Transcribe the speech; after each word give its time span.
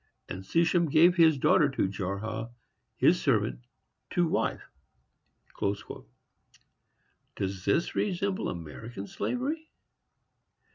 And 0.27 0.43
Sheshan 0.43 0.89
gave 0.89 1.15
his 1.15 1.37
daughter 1.37 1.69
to 1.69 1.87
Jarha, 1.87 2.49
his 2.97 3.21
servant, 3.21 3.59
to 4.09 4.25
wife." 4.27 4.63
Does 7.35 7.65
this 7.65 7.93
resemble 7.93 8.49
American 8.49 9.05
slavery? 9.05 9.69